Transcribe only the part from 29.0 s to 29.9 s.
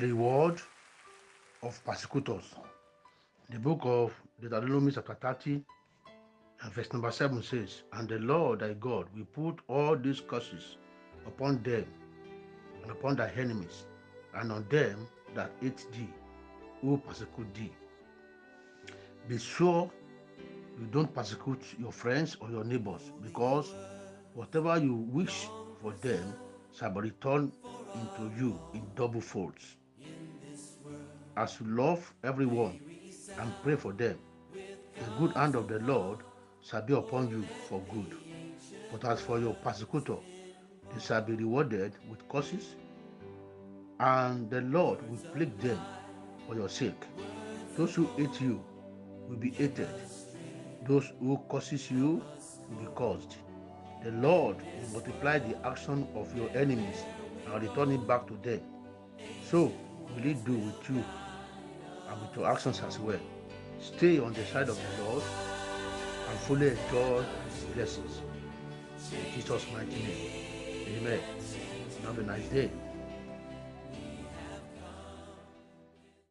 folds.